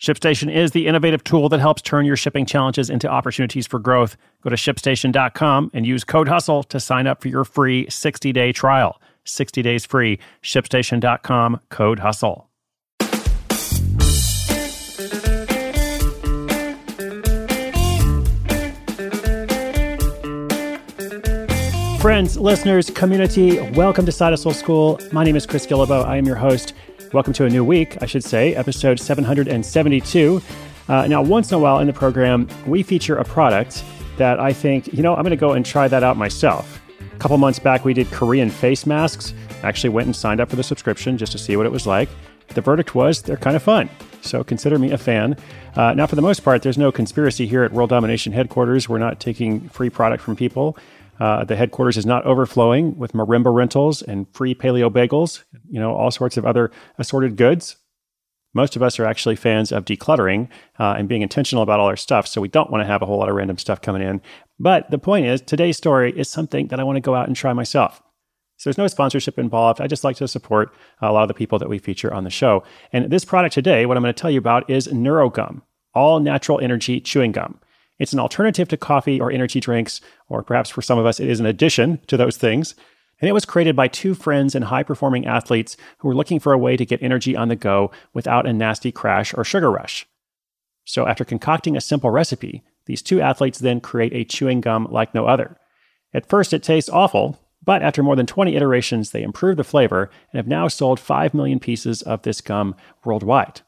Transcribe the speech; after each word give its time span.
ShipStation 0.00 0.54
is 0.54 0.72
the 0.72 0.86
innovative 0.86 1.24
tool 1.24 1.48
that 1.48 1.60
helps 1.60 1.80
turn 1.80 2.04
your 2.04 2.16
shipping 2.16 2.44
challenges 2.44 2.90
into 2.90 3.08
opportunities 3.08 3.66
for 3.66 3.78
growth. 3.78 4.16
Go 4.42 4.50
to 4.50 4.56
shipstation.com 4.56 5.70
and 5.72 5.86
use 5.86 6.04
code 6.04 6.28
HUSTLE 6.28 6.64
to 6.64 6.78
sign 6.78 7.06
up 7.06 7.22
for 7.22 7.28
your 7.28 7.44
free 7.44 7.88
60 7.88 8.30
day 8.32 8.52
trial. 8.52 9.00
60 9.24 9.62
days 9.62 9.86
free. 9.86 10.18
ShipStation.com, 10.42 11.60
code 11.70 12.00
HUSTLE. 12.00 12.46
Friends, 22.00 22.38
listeners, 22.38 22.90
community, 22.90 23.58
welcome 23.70 24.06
to 24.06 24.12
Hustle 24.12 24.52
School. 24.52 25.00
My 25.10 25.24
name 25.24 25.34
is 25.34 25.44
Chris 25.44 25.66
Guillebeau. 25.66 26.04
I 26.04 26.18
am 26.18 26.26
your 26.26 26.36
host. 26.36 26.72
Welcome 27.12 27.32
to 27.34 27.44
a 27.44 27.48
new 27.48 27.64
week, 27.64 28.02
I 28.02 28.06
should 28.06 28.24
say, 28.24 28.54
episode 28.56 28.98
772. 28.98 30.42
Uh, 30.88 31.06
now, 31.06 31.22
once 31.22 31.50
in 31.50 31.54
a 31.54 31.58
while 31.58 31.78
in 31.78 31.86
the 31.86 31.92
program, 31.92 32.48
we 32.66 32.82
feature 32.82 33.16
a 33.16 33.24
product 33.24 33.84
that 34.18 34.40
I 34.40 34.52
think, 34.52 34.92
you 34.92 35.02
know, 35.02 35.14
I'm 35.14 35.22
going 35.22 35.30
to 35.30 35.36
go 35.36 35.52
and 35.52 35.64
try 35.64 35.86
that 35.88 36.02
out 36.02 36.16
myself. 36.16 36.80
A 37.14 37.18
couple 37.18 37.38
months 37.38 37.60
back, 37.60 37.84
we 37.84 37.94
did 37.94 38.10
Korean 38.10 38.50
face 38.50 38.86
masks. 38.86 39.32
I 39.62 39.68
actually 39.68 39.90
went 39.90 40.06
and 40.06 40.16
signed 40.16 40.40
up 40.40 40.50
for 40.50 40.56
the 40.56 40.62
subscription 40.62 41.16
just 41.16 41.32
to 41.32 41.38
see 41.38 41.56
what 41.56 41.64
it 41.64 41.72
was 41.72 41.86
like. 41.86 42.08
The 42.48 42.60
verdict 42.60 42.94
was 42.94 43.22
they're 43.22 43.36
kind 43.36 43.56
of 43.56 43.62
fun. 43.62 43.88
So 44.22 44.42
consider 44.42 44.78
me 44.78 44.90
a 44.90 44.98
fan. 44.98 45.36
Uh, 45.76 45.94
now, 45.94 46.06
for 46.06 46.16
the 46.16 46.22
most 46.22 46.40
part, 46.40 46.62
there's 46.62 46.78
no 46.78 46.90
conspiracy 46.90 47.46
here 47.46 47.62
at 47.62 47.72
World 47.72 47.90
Domination 47.90 48.32
headquarters. 48.32 48.88
We're 48.88 48.98
not 48.98 49.20
taking 49.20 49.68
free 49.68 49.90
product 49.90 50.22
from 50.22 50.34
people. 50.34 50.76
Uh, 51.18 51.44
the 51.44 51.56
headquarters 51.56 51.96
is 51.96 52.06
not 52.06 52.24
overflowing 52.24 52.96
with 52.98 53.12
marimba 53.12 53.54
rentals 53.54 54.02
and 54.02 54.26
free 54.34 54.54
paleo 54.54 54.90
bagels, 54.90 55.42
you 55.68 55.80
know, 55.80 55.94
all 55.94 56.10
sorts 56.10 56.36
of 56.36 56.44
other 56.44 56.70
assorted 56.98 57.36
goods. 57.36 57.76
Most 58.54 58.76
of 58.76 58.82
us 58.82 58.98
are 58.98 59.04
actually 59.04 59.36
fans 59.36 59.70
of 59.70 59.84
decluttering 59.84 60.48
uh, 60.78 60.94
and 60.96 61.08
being 61.08 61.22
intentional 61.22 61.62
about 61.62 61.78
all 61.78 61.88
our 61.88 61.96
stuff, 61.96 62.26
so 62.26 62.40
we 62.40 62.48
don't 62.48 62.70
want 62.70 62.82
to 62.82 62.86
have 62.86 63.02
a 63.02 63.06
whole 63.06 63.18
lot 63.18 63.28
of 63.28 63.34
random 63.34 63.58
stuff 63.58 63.82
coming 63.82 64.02
in. 64.02 64.20
But 64.58 64.90
the 64.90 64.98
point 64.98 65.26
is, 65.26 65.42
today's 65.42 65.76
story 65.76 66.18
is 66.18 66.30
something 66.30 66.68
that 66.68 66.80
I 66.80 66.84
want 66.84 66.96
to 66.96 67.00
go 67.02 67.14
out 67.14 67.26
and 67.26 67.36
try 67.36 67.52
myself. 67.52 68.02
So 68.56 68.70
there's 68.70 68.78
no 68.78 68.86
sponsorship 68.86 69.38
involved. 69.38 69.82
I 69.82 69.86
just 69.86 70.04
like 70.04 70.16
to 70.16 70.28
support 70.28 70.72
a 71.02 71.12
lot 71.12 71.22
of 71.22 71.28
the 71.28 71.34
people 71.34 71.58
that 71.58 71.68
we 71.68 71.78
feature 71.78 72.12
on 72.12 72.24
the 72.24 72.30
show. 72.30 72.64
And 72.92 73.10
this 73.10 73.24
product 73.24 73.52
today, 73.52 73.84
what 73.84 73.98
I'm 73.98 74.02
going 74.02 74.14
to 74.14 74.18
tell 74.18 74.30
you 74.30 74.38
about 74.38 74.70
is 74.70 74.88
NeuroGum, 74.88 75.60
all 75.94 76.20
natural 76.20 76.60
energy 76.60 77.00
chewing 77.00 77.32
gum. 77.32 77.60
It's 77.98 78.12
an 78.12 78.20
alternative 78.20 78.68
to 78.68 78.76
coffee 78.76 79.20
or 79.20 79.30
energy 79.30 79.60
drinks, 79.60 80.00
or 80.28 80.42
perhaps 80.42 80.70
for 80.70 80.82
some 80.82 80.98
of 80.98 81.06
us, 81.06 81.20
it 81.20 81.28
is 81.28 81.40
an 81.40 81.46
addition 81.46 81.98
to 82.08 82.16
those 82.16 82.36
things. 82.36 82.74
And 83.20 83.28
it 83.28 83.32
was 83.32 83.46
created 83.46 83.74
by 83.74 83.88
two 83.88 84.14
friends 84.14 84.54
and 84.54 84.66
high 84.66 84.82
performing 84.82 85.26
athletes 85.26 85.76
who 85.98 86.08
were 86.08 86.14
looking 86.14 86.38
for 86.38 86.52
a 86.52 86.58
way 86.58 86.76
to 86.76 86.84
get 86.84 87.02
energy 87.02 87.34
on 87.34 87.48
the 87.48 87.56
go 87.56 87.90
without 88.12 88.46
a 88.46 88.52
nasty 88.52 88.92
crash 88.92 89.32
or 89.34 89.44
sugar 89.44 89.70
rush. 89.70 90.06
So, 90.84 91.06
after 91.06 91.24
concocting 91.24 91.76
a 91.76 91.80
simple 91.80 92.10
recipe, 92.10 92.62
these 92.84 93.02
two 93.02 93.20
athletes 93.20 93.58
then 93.58 93.80
create 93.80 94.12
a 94.12 94.24
chewing 94.24 94.60
gum 94.60 94.86
like 94.90 95.14
no 95.14 95.26
other. 95.26 95.56
At 96.12 96.28
first, 96.28 96.52
it 96.52 96.62
tastes 96.62 96.90
awful, 96.90 97.40
but 97.64 97.82
after 97.82 98.02
more 98.02 98.14
than 98.14 98.26
20 98.26 98.54
iterations, 98.54 99.10
they 99.10 99.22
improved 99.22 99.58
the 99.58 99.64
flavor 99.64 100.10
and 100.30 100.38
have 100.38 100.46
now 100.46 100.68
sold 100.68 101.00
5 101.00 101.34
million 101.34 101.58
pieces 101.58 102.02
of 102.02 102.22
this 102.22 102.40
gum 102.40 102.76
worldwide. 103.04 103.62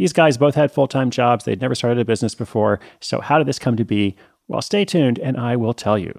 These 0.00 0.14
guys 0.14 0.38
both 0.38 0.54
had 0.54 0.72
full 0.72 0.88
time 0.88 1.10
jobs. 1.10 1.44
They'd 1.44 1.60
never 1.60 1.74
started 1.74 1.98
a 1.98 2.06
business 2.06 2.34
before. 2.34 2.80
So, 3.00 3.20
how 3.20 3.36
did 3.36 3.46
this 3.46 3.58
come 3.58 3.76
to 3.76 3.84
be? 3.84 4.16
Well, 4.48 4.62
stay 4.62 4.86
tuned 4.86 5.18
and 5.18 5.36
I 5.36 5.56
will 5.56 5.74
tell 5.74 5.98
you. 5.98 6.18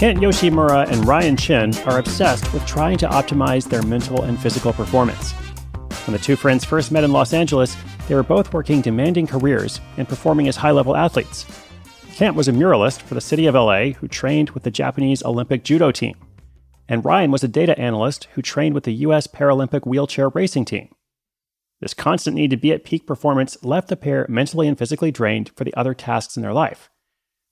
Kent 0.00 0.20
Yoshimura 0.20 0.90
and 0.90 1.06
Ryan 1.06 1.36
Chin 1.36 1.76
are 1.80 1.98
obsessed 1.98 2.50
with 2.54 2.64
trying 2.64 2.96
to 2.96 3.08
optimize 3.08 3.68
their 3.68 3.82
mental 3.82 4.22
and 4.22 4.40
physical 4.40 4.72
performance. 4.72 5.32
When 6.06 6.14
the 6.14 6.18
two 6.18 6.36
friends 6.36 6.64
first 6.64 6.90
met 6.90 7.04
in 7.04 7.12
Los 7.12 7.34
Angeles, 7.34 7.76
they 8.08 8.14
were 8.14 8.22
both 8.22 8.54
working 8.54 8.80
demanding 8.80 9.26
careers 9.26 9.78
and 9.98 10.08
performing 10.08 10.48
as 10.48 10.56
high 10.56 10.70
level 10.70 10.96
athletes. 10.96 11.44
Kent 12.14 12.34
was 12.34 12.48
a 12.48 12.52
muralist 12.52 13.02
for 13.02 13.12
the 13.12 13.20
city 13.20 13.44
of 13.44 13.54
LA 13.54 13.90
who 13.90 14.08
trained 14.08 14.48
with 14.52 14.62
the 14.62 14.70
Japanese 14.70 15.22
Olympic 15.22 15.64
judo 15.64 15.92
team. 15.92 16.16
And 16.88 17.04
Ryan 17.04 17.30
was 17.30 17.44
a 17.44 17.48
data 17.48 17.78
analyst 17.78 18.26
who 18.32 18.40
trained 18.40 18.74
with 18.74 18.84
the 18.84 18.94
U.S. 19.04 19.26
Paralympic 19.26 19.86
wheelchair 19.86 20.30
racing 20.30 20.64
team. 20.64 20.88
This 21.82 21.92
constant 21.92 22.36
need 22.36 22.48
to 22.52 22.56
be 22.56 22.72
at 22.72 22.84
peak 22.84 23.06
performance 23.06 23.62
left 23.62 23.88
the 23.88 23.96
pair 23.96 24.24
mentally 24.30 24.66
and 24.66 24.78
physically 24.78 25.10
drained 25.10 25.50
for 25.56 25.64
the 25.64 25.74
other 25.74 25.92
tasks 25.92 26.38
in 26.38 26.42
their 26.42 26.54
life. 26.54 26.89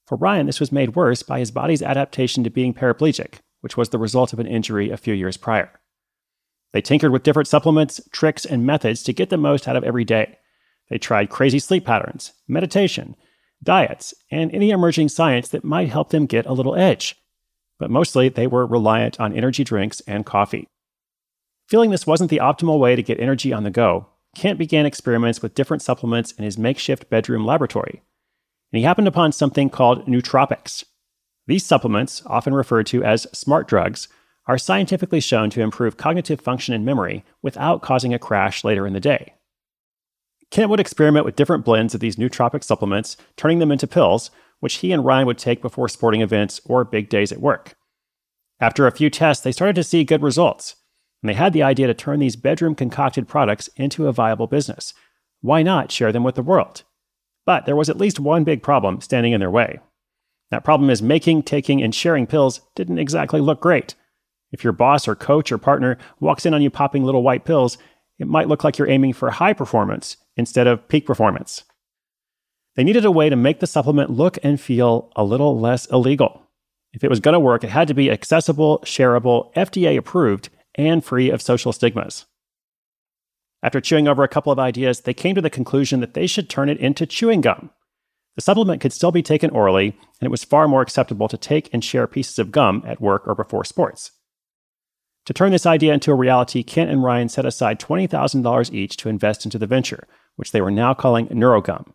For 0.08 0.16
Ryan, 0.16 0.46
this 0.46 0.58
was 0.58 0.72
made 0.72 0.96
worse 0.96 1.22
by 1.22 1.38
his 1.38 1.50
body's 1.50 1.82
adaptation 1.82 2.43
to 2.43 2.49
being 2.49 2.72
paraplegic, 2.72 3.40
which 3.60 3.76
was 3.76 3.90
the 3.90 3.99
result 3.99 4.32
of 4.32 4.38
an 4.38 4.46
injury 4.46 4.88
a 4.88 4.96
few 4.96 5.12
years 5.12 5.37
prior. 5.37 5.70
They 6.72 6.81
tinkered 6.81 7.12
with 7.12 7.25
different 7.25 7.46
supplements, 7.46 8.00
tricks, 8.10 8.46
and 8.46 8.64
methods 8.64 9.02
to 9.02 9.12
get 9.12 9.28
the 9.28 9.37
most 9.37 9.69
out 9.69 9.76
of 9.76 9.84
every 9.84 10.05
day. 10.05 10.38
They 10.88 10.96
tried 10.96 11.28
crazy 11.28 11.58
sleep 11.58 11.84
patterns, 11.84 12.32
meditation, 12.49 13.16
diets, 13.62 14.14
and 14.31 14.50
any 14.55 14.70
emerging 14.70 15.10
science 15.10 15.50
that 15.50 15.62
might 15.62 15.90
help 15.90 16.08
them 16.08 16.25
get 16.25 16.46
a 16.46 16.55
little 16.55 16.75
edge. 16.75 17.14
But 17.78 17.90
mostly, 17.90 18.31
they 18.31 18.46
were 18.46 18.64
reliant 18.64 19.20
on 19.20 19.34
energy 19.34 19.62
drinks 19.62 20.00
and 20.06 20.25
coffee. 20.25 20.69
Feeling 21.66 21.90
this 21.90 22.06
wasn't 22.06 22.31
the 22.31 22.40
optimal 22.40 22.78
way 22.78 22.96
to 22.96 23.02
get 23.02 23.20
energy 23.20 23.52
on 23.52 23.64
the 23.64 23.70
go, 23.70 24.06
Kent 24.34 24.58
began 24.58 24.87
experiments 24.87 25.43
with 25.43 25.55
different 25.55 25.82
supplements 25.82 26.32
in 26.32 26.44
his 26.44 26.56
makeshift 26.56 27.10
bedroom 27.10 27.44
laboratory 27.44 28.00
and 28.73 28.79
he 28.79 28.85
happened 28.85 29.09
upon 29.09 29.32
something 29.32 29.70
called 29.70 30.06
nootropics. 30.06 30.85
These 31.47 31.65
supplements, 31.65 32.23
often 32.26 32.55
referred 32.55 32.87
to 32.88 33.03
as 33.03 33.26
smart 33.32 33.69
drugs, 33.69 34.09
are 34.47 34.59
scientifically 34.59 35.20
shown 35.20 35.50
to 35.50 35.62
improve 35.62 35.97
cognitive 35.97 36.41
function 36.41 36.75
and 36.75 36.85
memory 36.85 37.25
without 37.43 37.82
causing 37.82 38.15
a 38.15 38.19
crash 38.19 38.65
later 38.65 38.87
in 38.87 38.93
the 38.93 39.00
day. 39.00 39.35
Kent 40.50 40.70
would 40.70 40.81
experiment 40.81 41.26
with 41.26 41.37
different 41.37 41.65
blends 41.65 41.94
of 41.94 42.00
these 42.00 42.17
nootropic 42.17 42.65
supplements, 42.65 43.17
turning 43.37 43.59
them 43.59 43.70
into 43.70 43.87
pills, 43.87 44.31
which 44.61 44.76
he 44.76 44.93
and 44.93 45.05
Ryan 45.05 45.26
would 45.26 45.38
take 45.38 45.61
before 45.61 45.88
sporting 45.88 46.23
events 46.23 46.61
or 46.65 46.85
big 46.85 47.09
days 47.09 47.31
at 47.31 47.41
work. 47.41 47.75
After 48.61 48.87
a 48.87 48.93
few 48.93 49.11
tests, 49.11 49.44
they 49.44 49.53
started 49.53 49.76
to 49.76 49.85
see 49.85 50.05
good 50.05 50.23
results, 50.23 50.76
and 51.23 51.29
they 51.29 51.35
had 51.35 51.53
the 51.53 51.62
idea 51.62 51.87
to 51.87 51.94
turn 51.94 52.19
these 52.19 52.37
bedroom 52.37 52.75
concocted 52.75 53.29
products 53.29 53.69
into 53.76 54.09
a 54.09 54.12
viable 54.12 54.47
business. 54.47 54.94
Why 55.41 55.62
not 55.62 55.93
share 55.93 56.12
them 56.12 56.25
with 56.25 56.35
the 56.35 56.43
world? 56.43 56.82
But 57.48 57.64
there 57.64 57.76
was 57.76 57.88
at 57.88 57.96
least 57.96 58.20
one 58.20 58.44
big 58.44 58.62
problem 58.62 59.00
standing 59.00 59.32
in 59.32 59.40
their 59.40 59.50
way. 59.50 59.80
That 60.50 60.64
problem 60.64 60.90
is 60.90 61.00
making, 61.00 61.44
taking, 61.44 61.82
and 61.82 61.94
sharing 61.94 62.26
pills 62.26 62.60
didn't 62.74 62.98
exactly 62.98 63.40
look 63.40 63.62
great. 63.62 63.94
If 64.52 64.62
your 64.62 64.74
boss 64.74 65.08
or 65.08 65.14
coach 65.14 65.50
or 65.50 65.56
partner 65.56 65.96
walks 66.20 66.44
in 66.44 66.52
on 66.52 66.60
you 66.60 66.68
popping 66.68 67.04
little 67.04 67.22
white 67.22 67.46
pills, 67.46 67.78
it 68.18 68.26
might 68.26 68.48
look 68.48 68.64
like 68.64 68.76
you're 68.76 68.90
aiming 68.90 69.14
for 69.14 69.30
high 69.30 69.54
performance 69.54 70.18
instead 70.36 70.66
of 70.66 70.86
peak 70.88 71.06
performance. 71.06 71.64
They 72.76 72.84
needed 72.84 73.06
a 73.06 73.10
way 73.10 73.30
to 73.30 73.34
make 73.34 73.60
the 73.60 73.66
supplement 73.66 74.10
look 74.10 74.36
and 74.42 74.60
feel 74.60 75.10
a 75.16 75.24
little 75.24 75.58
less 75.58 75.86
illegal. 75.86 76.42
If 76.92 77.02
it 77.02 77.08
was 77.08 77.18
going 77.18 77.32
to 77.32 77.40
work, 77.40 77.64
it 77.64 77.70
had 77.70 77.88
to 77.88 77.94
be 77.94 78.10
accessible, 78.10 78.80
shareable, 78.80 79.54
FDA 79.54 79.96
approved, 79.96 80.50
and 80.74 81.02
free 81.02 81.30
of 81.30 81.40
social 81.40 81.72
stigmas. 81.72 82.26
After 83.62 83.81
chewing 83.81 84.06
over 84.06 84.22
a 84.22 84.28
couple 84.28 84.52
of 84.52 84.58
ideas, 84.58 85.00
they 85.00 85.14
came 85.14 85.34
to 85.34 85.40
the 85.40 85.50
conclusion 85.50 86.00
that 86.00 86.14
they 86.14 86.26
should 86.26 86.49
turn 86.49 86.69
it 86.69 86.78
into 86.78 87.06
chewing 87.06 87.40
gum. 87.40 87.70
The 88.37 88.43
supplement 88.43 88.81
could 88.81 88.93
still 88.93 89.10
be 89.10 89.22
taken 89.22 89.50
orally, 89.50 89.88
and 90.20 90.26
it 90.26 90.31
was 90.31 90.44
far 90.44 90.69
more 90.69 90.81
acceptable 90.81 91.26
to 91.26 91.37
take 91.37 91.69
and 91.72 91.82
share 91.82 92.06
pieces 92.06 92.38
of 92.38 92.52
gum 92.52 92.84
at 92.87 93.00
work 93.00 93.26
or 93.26 93.34
before 93.34 93.64
sports. 93.64 94.12
To 95.26 95.34
turn 95.34 95.50
this 95.50 95.66
idea 95.66 95.93
into 95.93 96.12
a 96.12 96.14
reality, 96.14 96.62
Kent 96.62 96.90
and 96.90 97.02
Ryan 97.02 97.28
set 97.28 97.44
aside 97.44 97.81
$20,000 97.81 98.72
each 98.72 98.96
to 98.99 99.08
invest 99.08 99.44
into 99.44 99.58
the 99.58 99.66
venture, 99.66 100.06
which 100.37 100.52
they 100.52 100.60
were 100.60 100.70
now 100.70 100.94
calling 100.94 101.26
NeuroGum. 101.26 101.93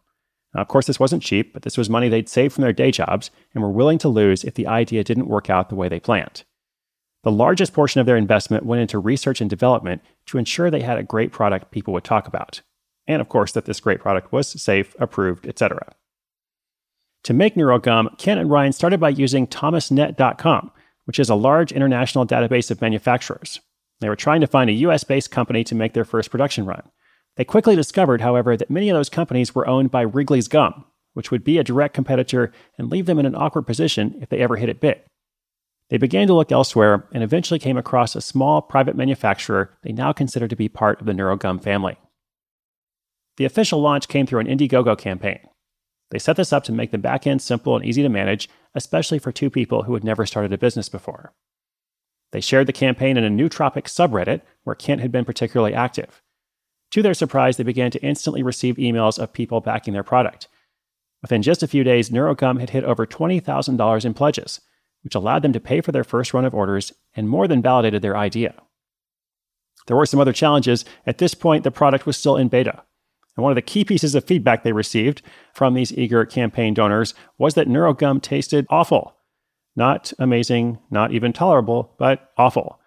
Now, 0.54 0.62
of 0.62 0.68
course, 0.68 0.86
this 0.86 1.00
wasn't 1.00 1.24
cheap, 1.24 1.54
but 1.54 1.64
this 1.64 1.78
was 1.78 1.90
money 1.90 2.10
they'd 2.10 2.30
saved 2.30 2.54
from 2.54 2.62
their 2.62 2.74
day 2.74 2.92
jobs 2.92 3.32
and 3.54 3.64
were 3.64 3.72
willing 3.72 3.98
to 4.00 4.10
lose 4.10 4.44
if 4.44 4.54
the 4.54 4.68
idea 4.68 5.04
didn't 5.04 5.30
work 5.30 5.50
out 5.50 5.70
the 5.70 5.76
way 5.76 5.88
they 5.88 6.00
planned. 6.00 6.44
The 7.24 7.32
largest 7.32 7.74
portion 7.74 8.02
of 8.02 8.06
their 8.06 8.18
investment 8.18 8.66
went 8.66 8.82
into 8.82 9.00
research 9.00 9.40
and 9.40 9.50
development 9.50 10.02
to 10.28 10.38
ensure 10.38 10.70
they 10.70 10.82
had 10.82 10.98
a 10.98 11.04
great 11.04 11.32
product 11.32 11.72
people 11.72 11.94
would 11.94 12.04
talk 12.04 12.28
about. 12.28 12.62
And 13.08 13.22
of 13.22 13.30
course, 13.30 13.54
that 13.54 13.66
this 13.66 13.80
great 13.80 14.02
product 14.02 14.32
was 14.32 14.62
safe, 14.62 14.96
approved, 15.00 15.48
etc. 15.48 15.94
To 17.24 17.34
make 17.34 17.56
NeuroGum, 17.56 18.18
Kent 18.18 18.42
and 18.42 18.50
Ryan 18.50 18.74
started 18.74 19.00
by 19.00 19.10
using 19.10 19.48
thomasnet.com, 19.48 20.72
which 21.06 21.20
is 21.20 21.30
a 21.30 21.36
large 21.36 21.72
international 21.72 22.28
database 22.28 22.70
of 22.70 22.82
manufacturers. 22.82 23.62
They 24.02 24.10
were 24.10 24.18
trying 24.18 24.42
to 24.42 24.48
find 24.48 24.70
a 24.70 24.74
US 24.74 25.06
based 25.06 25.32
company 25.32 25.64
to 25.64 25.76
make 25.76 25.94
their 25.94 26.06
first 26.06 26.30
production 26.30 26.66
run. 26.66 26.84
They 27.38 27.46
quickly 27.46 27.76
discovered, 27.76 28.20
however, 28.20 28.58
that 28.58 28.70
many 28.70 28.90
of 28.90 28.96
those 28.96 29.10
companies 29.10 29.56
were 29.56 29.68
owned 29.68 29.92
by 29.92 30.02
Wrigley's 30.02 30.50
Gum, 30.50 30.86
which 31.14 31.32
would 31.32 31.46
be 31.46 31.58
a 31.58 31.64
direct 31.64 31.94
competitor 31.94 32.52
and 32.78 32.92
leave 32.92 33.06
them 33.06 33.18
in 33.18 33.26
an 33.26 33.36
awkward 33.36 33.64
position 33.64 34.18
if 34.22 34.28
they 34.28 34.40
ever 34.40 34.58
hit 34.58 34.70
it 34.70 34.82
big. 34.82 35.00
They 35.90 35.98
began 35.98 36.28
to 36.28 36.34
look 36.34 36.52
elsewhere 36.52 37.08
and 37.12 37.24
eventually 37.24 37.60
came 37.60 37.78
across 37.78 38.16
a 38.16 38.22
small 38.22 38.62
private 38.62 38.96
manufacturer 38.96 39.78
they 39.84 39.92
now 39.92 40.14
consider 40.14 40.48
to 40.48 40.56
be 40.56 40.70
part 40.70 41.00
of 41.00 41.06
the 41.06 41.14
NeuroGum 41.14 41.62
family. 41.62 41.98
The 43.38 43.46
official 43.46 43.82
launch 43.82 44.08
came 44.08 44.26
through 44.26 44.40
an 44.40 44.48
Indiegogo 44.48 44.98
campaign. 44.98 45.40
They 46.12 46.20
set 46.20 46.36
this 46.36 46.54
up 46.54 46.64
to 46.66 46.72
make 46.72 46.92
the 46.92 46.98
back 46.98 47.26
end 47.26 47.42
simple 47.42 47.76
and 47.76 47.84
easy 47.84 48.04
to 48.04 48.10
manage, 48.10 48.48
especially 48.76 49.20
for 49.20 49.32
two 49.32 49.50
people 49.50 49.84
who 49.84 49.94
had 49.94 50.04
never 50.04 50.26
started 50.26 50.54
a 50.54 50.58
business 50.58 50.90
before. 50.90 51.34
They 52.32 52.42
shared 52.42 52.68
the 52.68 52.74
campaign 52.74 53.18
in 53.18 53.24
a 53.24 53.30
nootropic 53.30 53.84
subreddit 53.84 54.42
where 54.64 54.76
Kent 54.76 55.02
had 55.02 55.12
been 55.12 55.26
particularly 55.26 55.74
active. 55.74 56.22
To 56.92 57.02
their 57.02 57.14
surprise, 57.14 57.58
they 57.58 57.64
began 57.64 57.90
to 57.92 58.04
instantly 58.04 58.44
receive 58.44 58.76
emails 58.76 59.18
of 59.18 59.34
people 59.34 59.62
backing 59.62 59.94
their 59.94 60.04
product. 60.04 60.48
Within 61.24 61.42
just 61.42 61.64
a 61.64 61.68
few 61.68 61.84
days, 61.84 62.10
NeuroGum 62.10 62.60
had 62.60 62.72
hit 62.72 62.84
over 62.84 63.08
$20,000 63.08 64.06
in 64.06 64.14
pledges, 64.14 64.62
which 65.04 65.16
allowed 65.16 65.42
them 65.42 65.54
to 65.54 65.60
pay 65.60 65.82
for 65.82 65.92
their 65.92 66.04
first 66.04 66.34
run 66.34 66.46
of 66.46 66.54
orders 66.54 66.94
and 67.16 67.30
more 67.30 67.48
than 67.48 67.62
validated 67.62 68.02
their 68.02 68.18
idea. 68.18 68.54
There 69.88 69.98
were 69.98 70.06
some 70.06 70.20
other 70.20 70.34
challenges. 70.34 70.86
At 71.06 71.18
this 71.18 71.34
point, 71.34 71.64
the 71.64 71.72
product 71.72 72.06
was 72.06 72.18
still 72.18 72.38
in 72.38 72.48
beta. 72.48 72.84
And 73.36 73.44
one 73.44 73.52
of 73.52 73.56
the 73.56 73.62
key 73.62 73.84
pieces 73.84 74.16
of 74.16 74.24
feedback 74.24 74.64
they 74.64 74.72
received 74.72 75.22
from 75.54 75.74
these 75.74 75.92
eager 75.94 76.26
campaign 76.26 76.74
donors 76.74 77.14
was 77.38 77.56
that 77.56 77.68
NeuroGum 77.68 78.22
tasted 78.22 78.66
awful. 78.70 79.16
Not 79.76 80.14
amazing, 80.20 80.78
not 80.92 81.12
even 81.12 81.34
tolerable, 81.34 81.96
but 81.98 82.32
awful. 82.38 82.80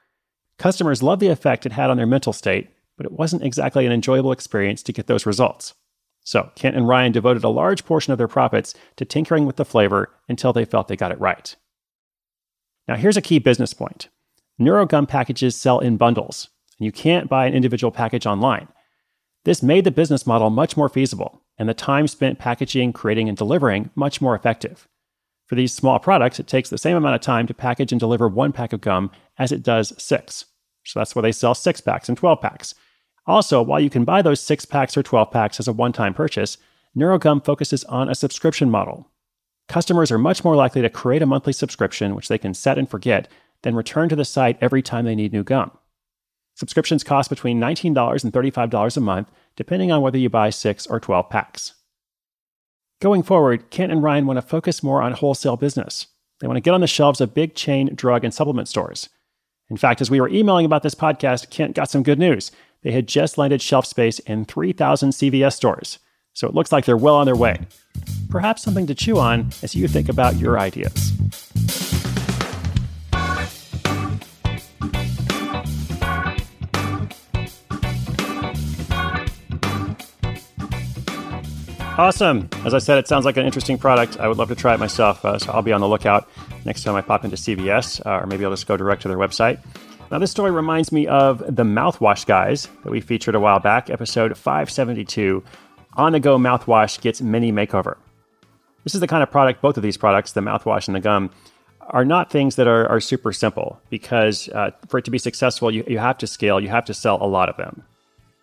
Customers 0.58 1.02
loved 1.02 1.20
the 1.20 1.28
effect 1.28 1.66
it 1.66 1.72
had 1.72 1.90
on 1.90 1.96
their 1.96 2.06
mental 2.06 2.32
state, 2.32 2.70
but 2.96 3.04
it 3.04 3.12
wasn't 3.12 3.42
exactly 3.42 3.84
an 3.84 3.92
enjoyable 3.92 4.32
experience 4.32 4.82
to 4.84 4.92
get 4.92 5.06
those 5.06 5.26
results. 5.26 5.74
So, 6.22 6.50
Kent 6.54 6.76
and 6.76 6.88
Ryan 6.88 7.12
devoted 7.12 7.44
a 7.44 7.48
large 7.48 7.84
portion 7.84 8.12
of 8.12 8.18
their 8.18 8.26
profits 8.26 8.74
to 8.96 9.04
tinkering 9.04 9.46
with 9.46 9.56
the 9.56 9.64
flavor 9.64 10.10
until 10.28 10.52
they 10.52 10.64
felt 10.64 10.88
they 10.88 10.96
got 10.96 11.12
it 11.12 11.20
right. 11.20 11.54
Now, 12.88 12.96
here's 12.96 13.16
a 13.16 13.22
key 13.22 13.38
business 13.38 13.72
point 13.72 14.08
NeuroGum 14.60 15.08
packages 15.08 15.56
sell 15.56 15.80
in 15.80 15.96
bundles, 15.96 16.48
and 16.78 16.86
you 16.86 16.92
can't 16.92 17.28
buy 17.28 17.46
an 17.46 17.54
individual 17.54 17.90
package 17.90 18.26
online. 18.26 18.68
This 19.44 19.62
made 19.62 19.84
the 19.84 19.90
business 19.90 20.26
model 20.26 20.50
much 20.50 20.76
more 20.76 20.88
feasible, 20.88 21.42
and 21.58 21.68
the 21.68 21.74
time 21.74 22.08
spent 22.08 22.38
packaging, 22.38 22.92
creating, 22.92 23.28
and 23.28 23.36
delivering 23.36 23.90
much 23.94 24.20
more 24.20 24.34
effective. 24.34 24.88
For 25.46 25.54
these 25.54 25.72
small 25.72 25.98
products, 25.98 26.40
it 26.40 26.48
takes 26.48 26.70
the 26.70 26.78
same 26.78 26.96
amount 26.96 27.14
of 27.14 27.20
time 27.20 27.46
to 27.46 27.54
package 27.54 27.92
and 27.92 28.00
deliver 28.00 28.28
one 28.28 28.52
pack 28.52 28.72
of 28.72 28.80
gum 28.80 29.10
as 29.38 29.52
it 29.52 29.62
does 29.62 29.92
six. 30.02 30.46
So 30.84 30.98
that's 30.98 31.14
why 31.14 31.22
they 31.22 31.32
sell 31.32 31.54
six 31.54 31.80
packs 31.80 32.08
and 32.08 32.18
12 32.18 32.40
packs. 32.40 32.74
Also, 33.26 33.60
while 33.60 33.80
you 33.80 33.90
can 33.90 34.04
buy 34.04 34.22
those 34.22 34.40
6 34.40 34.64
packs 34.66 34.96
or 34.96 35.02
12 35.02 35.30
packs 35.30 35.58
as 35.58 35.66
a 35.66 35.72
one 35.72 35.92
time 35.92 36.14
purchase, 36.14 36.58
NeuroGum 36.96 37.44
focuses 37.44 37.84
on 37.84 38.08
a 38.08 38.14
subscription 38.14 38.70
model. 38.70 39.10
Customers 39.68 40.12
are 40.12 40.18
much 40.18 40.44
more 40.44 40.56
likely 40.56 40.82
to 40.82 40.90
create 40.90 41.22
a 41.22 41.26
monthly 41.26 41.52
subscription, 41.52 42.14
which 42.14 42.28
they 42.28 42.38
can 42.38 42.54
set 42.54 42.78
and 42.78 42.88
forget, 42.88 43.28
than 43.62 43.74
return 43.74 44.08
to 44.08 44.16
the 44.16 44.24
site 44.24 44.58
every 44.60 44.82
time 44.82 45.04
they 45.04 45.14
need 45.14 45.32
new 45.32 45.42
gum. 45.42 45.70
Subscriptions 46.54 47.04
cost 47.04 47.28
between 47.28 47.60
$19 47.60 48.24
and 48.24 48.32
$35 48.32 48.96
a 48.96 49.00
month, 49.00 49.30
depending 49.56 49.92
on 49.92 50.00
whether 50.00 50.18
you 50.18 50.30
buy 50.30 50.50
6 50.50 50.86
or 50.86 51.00
12 51.00 51.28
packs. 51.28 51.74
Going 53.00 53.22
forward, 53.22 53.70
Kent 53.70 53.92
and 53.92 54.02
Ryan 54.02 54.26
want 54.26 54.38
to 54.38 54.46
focus 54.46 54.82
more 54.82 55.02
on 55.02 55.12
wholesale 55.12 55.56
business. 55.56 56.06
They 56.40 56.46
want 56.46 56.56
to 56.56 56.62
get 56.62 56.72
on 56.72 56.80
the 56.80 56.86
shelves 56.86 57.20
of 57.20 57.34
big 57.34 57.54
chain 57.54 57.94
drug 57.94 58.24
and 58.24 58.32
supplement 58.32 58.68
stores. 58.68 59.10
In 59.68 59.76
fact, 59.76 60.00
as 60.00 60.10
we 60.10 60.20
were 60.20 60.28
emailing 60.28 60.64
about 60.64 60.82
this 60.82 60.94
podcast, 60.94 61.50
Kent 61.50 61.74
got 61.74 61.90
some 61.90 62.02
good 62.02 62.18
news. 62.18 62.52
They 62.82 62.92
had 62.92 63.08
just 63.08 63.36
landed 63.36 63.60
shelf 63.60 63.84
space 63.84 64.18
in 64.20 64.44
3,000 64.44 65.10
CVS 65.10 65.54
stores, 65.54 65.98
so 66.36 66.46
it 66.46 66.54
looks 66.54 66.70
like 66.70 66.84
they're 66.84 66.98
well 66.98 67.14
on 67.14 67.24
their 67.24 67.34
way. 67.34 67.58
Perhaps 68.28 68.62
something 68.62 68.86
to 68.86 68.94
chew 68.94 69.18
on 69.18 69.48
as 69.62 69.74
you 69.74 69.88
think 69.88 70.10
about 70.10 70.36
your 70.36 70.58
ideas. 70.58 71.14
Awesome. 81.98 82.50
As 82.66 82.74
I 82.74 82.78
said, 82.80 82.98
it 82.98 83.08
sounds 83.08 83.24
like 83.24 83.38
an 83.38 83.46
interesting 83.46 83.78
product. 83.78 84.20
I 84.20 84.28
would 84.28 84.36
love 84.36 84.48
to 84.48 84.54
try 84.54 84.74
it 84.74 84.78
myself, 84.78 85.24
uh, 85.24 85.38
so 85.38 85.50
I'll 85.52 85.62
be 85.62 85.72
on 85.72 85.80
the 85.80 85.88
lookout 85.88 86.28
next 86.66 86.82
time 86.82 86.94
I 86.94 87.00
pop 87.00 87.24
into 87.24 87.38
CVS, 87.38 88.04
uh, 88.04 88.20
or 88.22 88.26
maybe 88.26 88.44
I'll 88.44 88.50
just 88.50 88.66
go 88.66 88.76
direct 88.76 89.00
to 89.02 89.08
their 89.08 89.16
website. 89.16 89.58
Now, 90.10 90.18
this 90.18 90.30
story 90.30 90.50
reminds 90.50 90.92
me 90.92 91.06
of 91.06 91.38
the 91.38 91.64
mouthwash 91.64 92.26
guys 92.26 92.68
that 92.84 92.90
we 92.90 93.00
featured 93.00 93.34
a 93.34 93.40
while 93.40 93.58
back, 93.58 93.88
episode 93.88 94.36
572. 94.36 95.42
On 95.96 96.12
the 96.12 96.20
go 96.20 96.36
mouthwash 96.36 97.00
gets 97.00 97.22
mini 97.22 97.50
makeover. 97.50 97.96
This 98.84 98.94
is 98.94 99.00
the 99.00 99.06
kind 99.08 99.22
of 99.22 99.30
product, 99.30 99.62
both 99.62 99.78
of 99.78 99.82
these 99.82 99.96
products, 99.96 100.32
the 100.32 100.42
mouthwash 100.42 100.86
and 100.86 100.94
the 100.94 101.00
gum, 101.00 101.30
are 101.88 102.04
not 102.04 102.30
things 102.30 102.56
that 102.56 102.66
are, 102.66 102.86
are 102.88 103.00
super 103.00 103.32
simple 103.32 103.80
because 103.88 104.48
uh, 104.50 104.70
for 104.88 104.98
it 104.98 105.04
to 105.06 105.10
be 105.10 105.18
successful, 105.18 105.70
you, 105.70 105.84
you 105.88 105.98
have 105.98 106.18
to 106.18 106.26
scale, 106.26 106.60
you 106.60 106.68
have 106.68 106.84
to 106.84 106.94
sell 106.94 107.16
a 107.22 107.26
lot 107.26 107.48
of 107.48 107.56
them. 107.56 107.82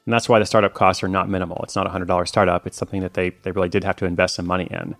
And 0.06 0.14
that's 0.14 0.28
why 0.28 0.40
the 0.40 0.46
startup 0.46 0.74
costs 0.74 1.04
are 1.04 1.08
not 1.08 1.30
minimal. 1.30 1.62
It's 1.64 1.76
not 1.76 1.86
a 1.86 1.90
$100 1.90 2.28
startup, 2.28 2.66
it's 2.66 2.78
something 2.78 3.02
that 3.02 3.14
they, 3.14 3.30
they 3.44 3.52
really 3.52 3.70
did 3.70 3.84
have 3.84 3.96
to 3.98 4.06
invest 4.06 4.36
some 4.36 4.48
money 4.48 4.68
in. 4.72 4.96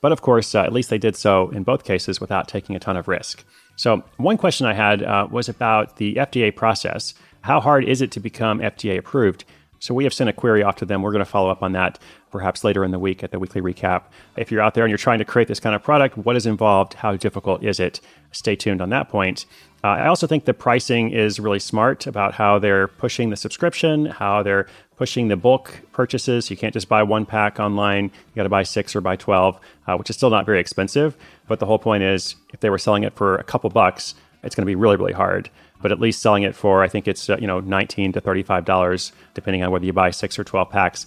But 0.00 0.12
of 0.12 0.22
course, 0.22 0.54
uh, 0.54 0.62
at 0.62 0.72
least 0.72 0.90
they 0.90 0.98
did 0.98 1.16
so 1.16 1.50
in 1.50 1.62
both 1.62 1.84
cases 1.84 2.20
without 2.20 2.48
taking 2.48 2.74
a 2.74 2.80
ton 2.80 2.96
of 2.96 3.08
risk. 3.08 3.44
So, 3.76 4.02
one 4.16 4.36
question 4.36 4.66
I 4.66 4.72
had 4.72 5.02
uh, 5.02 5.28
was 5.30 5.48
about 5.48 5.96
the 5.96 6.14
FDA 6.14 6.54
process. 6.54 7.14
How 7.42 7.60
hard 7.60 7.84
is 7.84 8.00
it 8.00 8.10
to 8.12 8.20
become 8.20 8.60
FDA 8.60 8.98
approved? 8.98 9.44
So, 9.78 9.94
we 9.94 10.04
have 10.04 10.14
sent 10.14 10.30
a 10.30 10.32
query 10.32 10.62
off 10.62 10.76
to 10.76 10.84
them. 10.84 11.02
We're 11.02 11.12
going 11.12 11.24
to 11.24 11.30
follow 11.30 11.50
up 11.50 11.62
on 11.62 11.72
that 11.72 11.98
perhaps 12.30 12.64
later 12.64 12.84
in 12.84 12.90
the 12.90 12.98
week 12.98 13.22
at 13.22 13.30
the 13.30 13.38
weekly 13.38 13.60
recap. 13.60 14.04
If 14.36 14.50
you're 14.50 14.60
out 14.60 14.74
there 14.74 14.84
and 14.84 14.90
you're 14.90 14.98
trying 14.98 15.18
to 15.18 15.24
create 15.24 15.48
this 15.48 15.60
kind 15.60 15.74
of 15.74 15.82
product, 15.82 16.16
what 16.16 16.36
is 16.36 16.46
involved? 16.46 16.94
How 16.94 17.16
difficult 17.16 17.62
is 17.64 17.80
it? 17.80 18.00
Stay 18.32 18.56
tuned 18.56 18.80
on 18.82 18.90
that 18.90 19.08
point. 19.08 19.46
Uh, 19.82 19.88
I 19.88 20.08
also 20.08 20.26
think 20.26 20.44
the 20.44 20.54
pricing 20.54 21.10
is 21.12 21.38
really 21.38 21.60
smart 21.60 22.06
about 22.06 22.34
how 22.34 22.58
they're 22.58 22.88
pushing 22.88 23.30
the 23.30 23.36
subscription, 23.36 24.06
how 24.06 24.42
they're 24.42 24.66
pushing 24.96 25.28
the 25.28 25.36
bulk 25.36 25.80
purchases. 25.92 26.50
You 26.50 26.56
can't 26.56 26.74
just 26.74 26.88
buy 26.88 27.02
one 27.04 27.24
pack 27.24 27.60
online. 27.60 28.04
You 28.04 28.34
got 28.34 28.42
to 28.42 28.48
buy 28.48 28.64
six 28.64 28.96
or 28.96 29.00
buy 29.00 29.16
12, 29.16 29.58
uh, 29.86 29.96
which 29.96 30.10
is 30.10 30.16
still 30.16 30.30
not 30.30 30.46
very 30.46 30.58
expensive. 30.58 31.16
But 31.46 31.60
the 31.60 31.66
whole 31.66 31.78
point 31.78 32.02
is 32.02 32.34
if 32.52 32.60
they 32.60 32.70
were 32.70 32.78
selling 32.78 33.04
it 33.04 33.14
for 33.14 33.36
a 33.36 33.44
couple 33.44 33.70
bucks, 33.70 34.14
it's 34.42 34.54
going 34.54 34.64
to 34.64 34.70
be 34.70 34.74
really, 34.74 34.96
really 34.96 35.12
hard. 35.12 35.48
But 35.80 35.92
at 35.92 36.00
least 36.00 36.20
selling 36.20 36.42
it 36.42 36.56
for, 36.56 36.82
I 36.82 36.88
think 36.88 37.06
it's, 37.06 37.30
uh, 37.30 37.36
you 37.40 37.46
know, 37.46 37.60
19 37.60 38.12
to 38.12 38.20
$35, 38.20 39.12
depending 39.34 39.62
on 39.62 39.70
whether 39.70 39.84
you 39.84 39.92
buy 39.92 40.10
six 40.10 40.38
or 40.38 40.44
12 40.44 40.70
packs. 40.70 41.06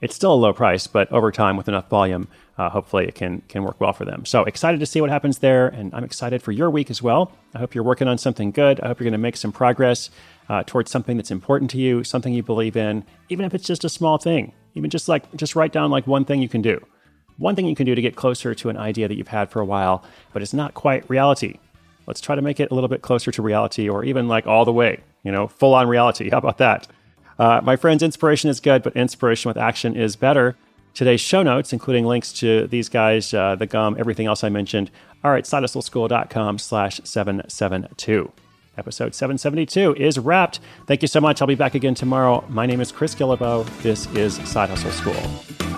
It's 0.00 0.14
still 0.14 0.32
a 0.32 0.36
low 0.36 0.52
price, 0.52 0.86
but 0.86 1.10
over 1.10 1.32
time, 1.32 1.56
with 1.56 1.68
enough 1.68 1.88
volume, 1.88 2.28
uh, 2.56 2.68
hopefully 2.68 3.06
it 3.06 3.14
can 3.14 3.40
can 3.48 3.62
work 3.64 3.80
well 3.80 3.92
for 3.92 4.04
them. 4.04 4.24
So 4.24 4.44
excited 4.44 4.78
to 4.80 4.86
see 4.86 5.00
what 5.00 5.10
happens 5.10 5.38
there, 5.38 5.68
and 5.68 5.92
I'm 5.94 6.04
excited 6.04 6.42
for 6.42 6.52
your 6.52 6.70
week 6.70 6.90
as 6.90 7.02
well. 7.02 7.32
I 7.54 7.58
hope 7.58 7.74
you're 7.74 7.84
working 7.84 8.06
on 8.06 8.18
something 8.18 8.50
good. 8.52 8.80
I 8.80 8.88
hope 8.88 9.00
you're 9.00 9.06
going 9.06 9.12
to 9.12 9.18
make 9.18 9.36
some 9.36 9.52
progress 9.52 10.10
uh, 10.48 10.62
towards 10.66 10.90
something 10.90 11.16
that's 11.16 11.30
important 11.30 11.70
to 11.72 11.78
you, 11.78 12.04
something 12.04 12.32
you 12.32 12.42
believe 12.42 12.76
in, 12.76 13.04
even 13.28 13.44
if 13.44 13.54
it's 13.54 13.66
just 13.66 13.84
a 13.84 13.88
small 13.88 14.18
thing. 14.18 14.52
Even 14.74 14.90
just 14.90 15.08
like 15.08 15.24
just 15.34 15.56
write 15.56 15.72
down 15.72 15.90
like 15.90 16.06
one 16.06 16.24
thing 16.24 16.40
you 16.40 16.48
can 16.48 16.62
do, 16.62 16.84
one 17.36 17.56
thing 17.56 17.66
you 17.66 17.74
can 17.74 17.86
do 17.86 17.94
to 17.94 18.02
get 18.02 18.16
closer 18.16 18.54
to 18.54 18.68
an 18.68 18.76
idea 18.76 19.08
that 19.08 19.16
you've 19.16 19.28
had 19.28 19.50
for 19.50 19.60
a 19.60 19.64
while, 19.64 20.04
but 20.32 20.42
it's 20.42 20.54
not 20.54 20.74
quite 20.74 21.08
reality. 21.08 21.58
Let's 22.08 22.22
try 22.22 22.34
to 22.34 22.42
make 22.42 22.58
it 22.58 22.70
a 22.70 22.74
little 22.74 22.88
bit 22.88 23.02
closer 23.02 23.30
to 23.30 23.42
reality, 23.42 23.88
or 23.88 24.02
even 24.02 24.28
like 24.28 24.46
all 24.46 24.64
the 24.64 24.72
way, 24.72 25.00
you 25.22 25.30
know, 25.30 25.46
full 25.46 25.74
on 25.74 25.86
reality. 25.86 26.30
How 26.32 26.38
about 26.38 26.58
that? 26.58 26.88
Uh, 27.38 27.60
my 27.62 27.76
friends, 27.76 28.02
inspiration 28.02 28.50
is 28.50 28.58
good, 28.58 28.82
but 28.82 28.96
inspiration 28.96 29.48
with 29.48 29.58
action 29.58 29.94
is 29.94 30.16
better. 30.16 30.56
Today's 30.94 31.20
show 31.20 31.42
notes, 31.42 31.72
including 31.72 32.06
links 32.06 32.32
to 32.32 32.66
these 32.66 32.88
guys, 32.88 33.32
uh, 33.32 33.54
the 33.54 33.66
gum, 33.66 33.94
everything 33.98 34.26
else 34.26 34.42
I 34.42 34.48
mentioned, 34.48 34.90
are 35.22 35.36
at 35.36 35.44
sidehustleschool.com 35.44 36.58
slash 36.58 37.00
772. 37.04 38.32
Episode 38.76 39.14
772 39.14 39.94
is 39.96 40.18
wrapped. 40.18 40.60
Thank 40.86 41.02
you 41.02 41.08
so 41.08 41.20
much. 41.20 41.42
I'll 41.42 41.48
be 41.48 41.56
back 41.56 41.74
again 41.74 41.94
tomorrow. 41.94 42.44
My 42.48 42.64
name 42.64 42.80
is 42.80 42.90
Chris 42.90 43.14
Guillebeau. 43.14 43.66
This 43.82 44.06
is 44.14 44.36
Side 44.48 44.70
Hustle 44.70 44.90
School. 44.92 45.77